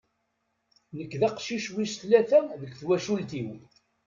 Nek 0.97 1.11
d 1.19 1.21
aqcic 1.27 1.65
wis 1.73 1.93
tlata 2.01 2.39
deg 2.61 2.71
twacult-iw. 2.79 3.49